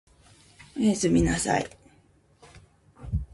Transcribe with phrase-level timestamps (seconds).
[0.75, 1.69] お休みなさい